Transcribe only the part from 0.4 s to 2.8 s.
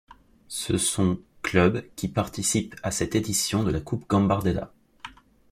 Ce sont clubs qui participent